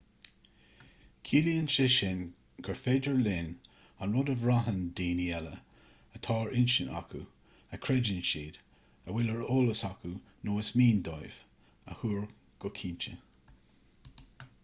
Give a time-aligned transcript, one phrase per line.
[1.29, 2.23] ciallaíonn sé sin
[2.67, 3.51] gur féidir linn
[4.05, 5.51] an rud a bhraitheann daoine eile
[6.21, 7.21] atá ar intinn acu
[7.77, 10.15] a chreideann siad a bhfuil ar eolas acu
[10.49, 11.39] nó is mian dóibh
[11.93, 12.27] a thuar
[12.67, 13.15] go cinnte